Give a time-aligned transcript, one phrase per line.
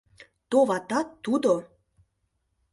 [0.49, 1.53] Товатат, тудо!